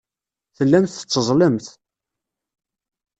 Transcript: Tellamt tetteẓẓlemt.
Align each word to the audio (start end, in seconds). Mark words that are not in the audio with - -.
Tellamt 0.57 0.91
tetteẓẓlemt. 0.97 1.67